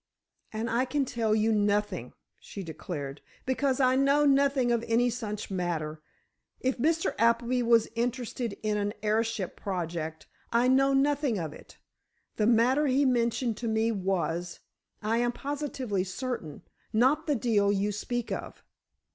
[0.51, 5.51] "And I can tell you nothing," she declared, "because I know nothing of any such
[5.51, 6.01] matter.
[6.59, 7.13] If Mr.
[7.19, 11.77] Appleby was interested in an airship project, I know nothing of it.
[12.37, 14.61] The matter he mentioned to me was,
[15.03, 18.63] I am positively certain, not the deal you speak of."